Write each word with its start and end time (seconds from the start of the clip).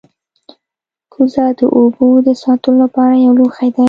کوزه 1.13 1.45
د 1.59 1.61
اوبو 1.77 2.07
د 2.27 2.29
ساتلو 2.43 2.75
لپاره 2.83 3.13
یو 3.25 3.33
لوښی 3.39 3.69
دی 3.75 3.79